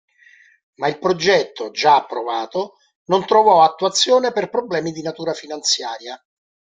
[0.77, 2.77] Ma il progetto, già approvato,
[3.09, 6.19] non trovò attuazione per problemi di natura finanziaria.